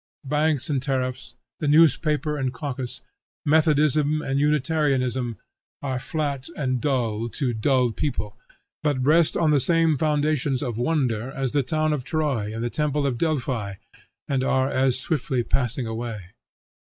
Banks 0.25 0.67
and 0.67 0.81
tariffs, 0.81 1.35
the 1.59 1.67
newspaper 1.67 2.35
and 2.35 2.51
caucus, 2.51 3.03
Methodism 3.45 4.23
and 4.23 4.39
Unitarianism, 4.39 5.37
are 5.83 5.99
flat 5.99 6.49
and 6.57 6.81
dull 6.81 7.29
to 7.29 7.53
dull 7.53 7.91
people, 7.91 8.35
but 8.81 9.05
rest 9.05 9.37
on 9.37 9.51
the 9.51 9.59
same 9.59 9.99
foundations 9.99 10.63
of 10.63 10.79
wonder 10.79 11.29
as 11.29 11.51
the 11.51 11.61
town 11.61 11.93
of 11.93 12.03
Troy 12.03 12.51
and 12.51 12.63
the 12.63 12.71
temple 12.71 13.05
of 13.05 13.19
Delphi, 13.19 13.75
and 14.27 14.43
are 14.43 14.71
as 14.71 14.99
swiftly 14.99 15.43
passing 15.43 15.85
away. 15.85 16.31